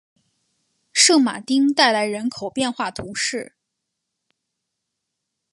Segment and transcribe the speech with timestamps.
[0.93, 3.53] 圣马丁代来人口变化图示